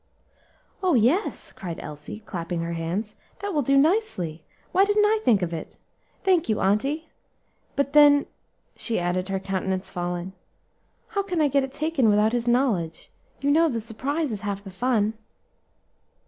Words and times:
"Oh! 0.81 0.95
yes," 0.95 1.51
cried 1.51 1.79
Elsie, 1.79 2.21
clapping 2.21 2.61
her 2.61 2.73
hands, 2.73 3.15
"that 3.37 3.53
will 3.53 3.61
do 3.61 3.77
nicely; 3.77 4.43
why 4.71 4.83
didn't 4.83 5.05
I 5.05 5.19
think 5.21 5.43
of 5.43 5.53
it? 5.53 5.77
Thank 6.23 6.49
you, 6.49 6.59
auntie. 6.59 7.09
But 7.75 7.93
then," 7.93 8.25
she 8.75 8.97
added, 8.97 9.29
her 9.29 9.39
countenance 9.39 9.91
falling, 9.91 10.33
"how 11.09 11.21
can 11.21 11.39
I 11.39 11.49
get 11.49 11.63
it 11.63 11.71
taken 11.71 12.09
without 12.09 12.33
his 12.33 12.47
knowledge? 12.47 13.11
you 13.41 13.51
know 13.51 13.69
the 13.69 13.79
surprise 13.79 14.31
is 14.31 14.41
half 14.41 14.63
the 14.63 14.71
fun." 14.71 15.13